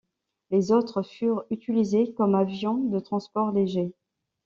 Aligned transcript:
Les 0.49 0.71
autres 0.71 1.03
furent 1.03 1.45
utilisés 1.51 2.11
comme 2.13 2.33
avions 2.33 2.73
de 2.85 2.99
transport 2.99 3.51
léger. 3.51 3.93